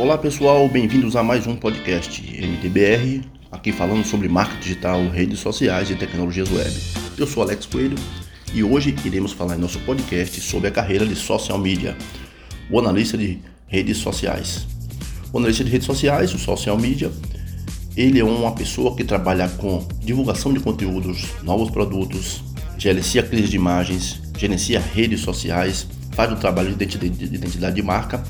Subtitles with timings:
[0.00, 3.20] Olá pessoal, bem-vindos a mais um podcast MTBR,
[3.52, 6.74] aqui falando sobre marketing digital, redes sociais e tecnologias web.
[7.18, 7.98] Eu sou Alex Coelho
[8.54, 11.94] e hoje iremos falar em nosso podcast sobre a carreira de social media,
[12.70, 14.66] o analista de redes sociais.
[15.34, 17.12] O analista de redes sociais, o social media,
[17.94, 22.42] ele é uma pessoa que trabalha com divulgação de conteúdos, novos produtos,
[22.78, 28.24] gerencia crises de imagens, gerencia redes sociais, faz o trabalho de identidade de marca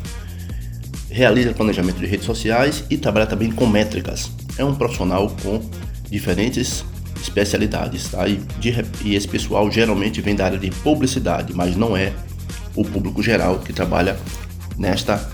[1.10, 4.30] realiza planejamento de redes sociais e trabalha também com métricas.
[4.56, 5.60] É um profissional com
[6.08, 6.84] diferentes
[7.20, 8.26] especialidades, tá?
[8.26, 12.12] E, de, e esse pessoal geralmente vem da área de publicidade, mas não é
[12.74, 14.16] o público geral que trabalha
[14.78, 15.28] nesta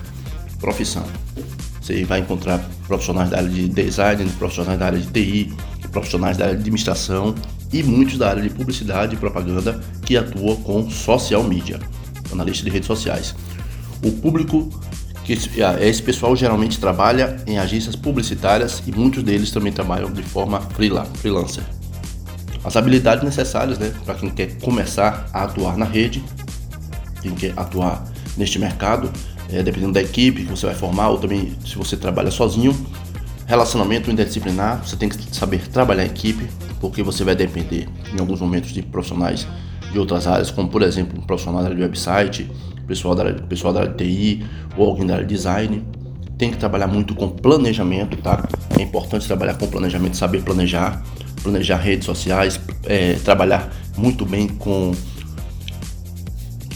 [0.59, 1.05] profissão.
[1.81, 5.53] Você vai encontrar profissionais da área de design, profissionais da área de TI,
[5.93, 7.35] profissionais da área de administração
[7.73, 11.79] e muitos da área de publicidade e propaganda que atuam com social media,
[12.33, 13.35] analista de redes sociais.
[14.03, 14.69] O público
[15.27, 20.23] que ah, esse pessoal geralmente trabalha em agências publicitárias e muitos deles também trabalham de
[20.23, 21.65] forma freelancer.
[22.65, 26.23] As habilidades necessárias né, para quem quer começar a atuar na rede,
[27.21, 28.05] quem quer atuar
[28.37, 29.11] neste mercado,
[29.53, 32.77] é, dependendo da equipe que você vai formar ou também se você trabalha sozinho,
[33.47, 36.47] relacionamento interdisciplinar, você tem que saber trabalhar em equipe,
[36.81, 39.47] porque você vai depender em alguns momentos de profissionais
[39.91, 42.49] de outras áreas, como por exemplo um profissional de website,
[42.87, 44.45] pessoal da, pessoal da TI
[44.77, 45.83] ou alguém da área de design.
[46.39, 48.47] Tem que trabalhar muito com planejamento, tá?
[48.79, 51.03] É importante trabalhar com planejamento, saber planejar,
[51.43, 54.93] planejar redes sociais, é, trabalhar muito bem com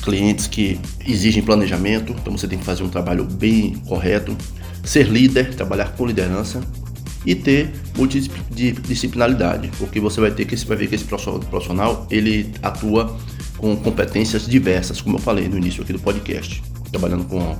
[0.00, 4.36] clientes que exigem planejamento, então você tem que fazer um trabalho bem correto,
[4.82, 6.60] ser líder, trabalhar com liderança
[7.24, 12.50] e ter multidisciplinaridade, porque você vai ter que você vai ver que esse profissional ele
[12.62, 13.16] atua
[13.60, 17.56] com competências diversas, como eu falei no início aqui do podcast, trabalhando com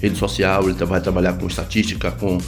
[0.00, 2.38] rede social, ele vai trabalhar com estatística, com,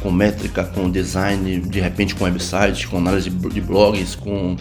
[0.00, 4.56] com métrica, com design, de repente com websites, com análise de blogs, com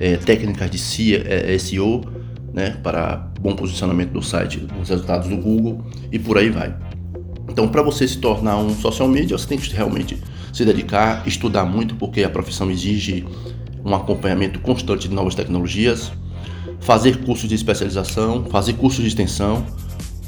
[0.00, 5.86] é, técnicas de SEO, é, né, para bom posicionamento do site, os resultados do Google
[6.10, 6.74] e por aí vai.
[7.48, 10.18] Então, para você se tornar um social media, você tem que realmente
[10.52, 13.24] se dedicar, estudar muito, porque a profissão exige
[13.84, 16.12] um acompanhamento constante de novas tecnologias,
[16.80, 19.64] fazer cursos de especialização, fazer cursos de extensão,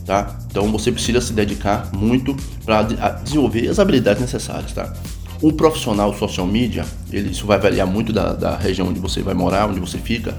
[0.05, 0.39] tá?
[0.51, 2.83] Então você precisa se dedicar muito para
[3.23, 4.93] desenvolver as habilidades necessárias, tá?
[5.43, 9.33] Um profissional social media, ele, isso vai variar muito da, da região onde você vai
[9.33, 10.35] morar, onde você fica,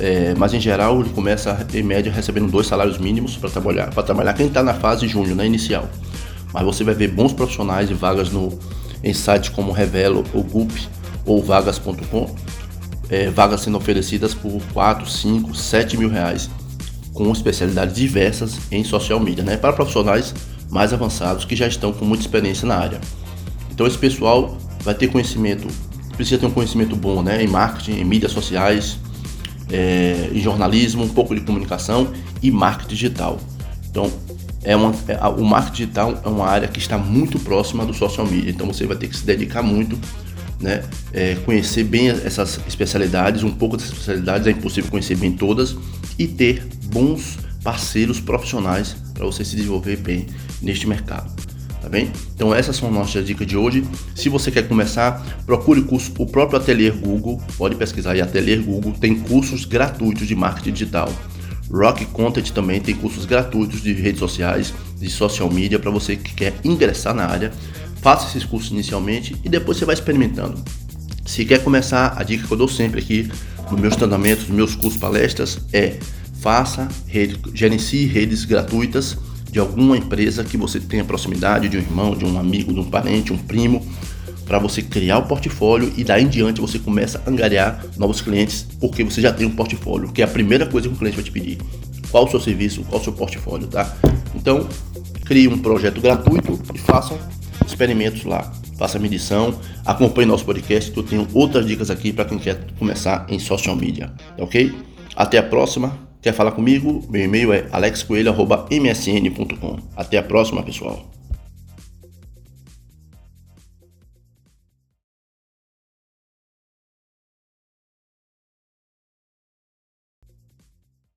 [0.00, 4.02] é, mas em geral ele começa em média recebendo dois salários mínimos para trabalhar, para
[4.02, 5.88] trabalhar quem está na fase júnior, na inicial.
[6.52, 8.56] Mas você vai ver bons profissionais e vagas no,
[9.02, 10.70] em sites como Revelo, ou Gup
[11.26, 12.34] ou Vagas.com
[13.08, 16.50] é, vagas sendo oferecidas por 4, 5, 7 mil reais,
[17.12, 19.56] com especialidades diversas em social media, né?
[19.56, 20.34] para profissionais
[20.70, 23.00] mais avançados que já estão com muita experiência na área.
[23.70, 25.68] Então esse pessoal vai ter conhecimento,
[26.16, 27.42] precisa ter um conhecimento bom né?
[27.42, 28.98] em marketing, em mídias sociais,
[29.70, 32.12] é, em jornalismo, um pouco de comunicação
[32.42, 33.38] e marketing digital.
[33.88, 34.10] Então
[34.64, 38.26] é uma, é, o marketing digital é uma área que está muito próxima do social
[38.26, 39.98] media, então você vai ter que se dedicar muito
[40.64, 40.82] né?
[41.12, 45.76] É, conhecer bem essas especialidades, um pouco dessas especialidades, é impossível conhecer bem todas
[46.18, 50.26] e ter bons parceiros profissionais para você se desenvolver bem
[50.62, 51.30] neste mercado.
[51.82, 52.10] Tá bem?
[52.34, 53.84] Então essas são nossas dicas de hoje.
[54.14, 58.92] Se você quer começar, procure curso, o próprio Atelier Google, pode pesquisar aí Atelier Google,
[58.92, 61.12] tem cursos gratuitos de marketing digital.
[61.70, 66.34] Rock Content também tem cursos gratuitos de redes sociais, de social media para você que
[66.34, 67.52] quer ingressar na área
[68.04, 70.62] faça esses cursos inicialmente e depois você vai experimentando.
[71.24, 73.30] Se quer começar, a dica que eu dou sempre aqui
[73.70, 75.96] nos meus treinamentos, nos meus cursos, palestras é
[76.38, 79.16] faça, rede, gerencie redes gratuitas
[79.50, 82.84] de alguma empresa que você tenha proximidade, de um irmão, de um amigo, de um
[82.84, 83.82] parente, um primo,
[84.44, 88.66] para você criar o portfólio e daí em diante você começa a angariar novos clientes
[88.78, 91.24] porque você já tem um portfólio, que é a primeira coisa que o cliente vai
[91.24, 91.56] te pedir.
[92.10, 93.96] Qual o seu serviço, qual o seu portfólio, tá?
[94.34, 94.68] Então,
[95.24, 97.18] crie um projeto gratuito e faça
[97.74, 98.50] experimentos lá.
[98.78, 102.58] Faça a medição, acompanhe nosso podcast, que eu tenho outras dicas aqui para quem quer
[102.78, 104.72] começar em social media, ok?
[105.14, 105.98] Até a próxima.
[106.22, 107.04] Quer falar comigo?
[107.10, 109.78] Meu e-mail é alexcoelho.msn.com.
[109.94, 111.04] Até a próxima, pessoal.